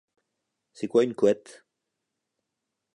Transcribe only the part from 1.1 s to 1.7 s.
couette?